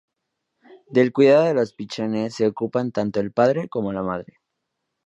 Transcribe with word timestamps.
Del 0.89 1.13
cuidado 1.13 1.43
de 1.45 1.53
los 1.53 1.73
pichones 1.73 2.33
se 2.33 2.47
ocupan 2.47 2.91
tanto 2.91 3.19
el 3.19 3.31
padre 3.31 3.69
como 3.69 3.93
la 3.93 4.01
madre. 4.01 4.39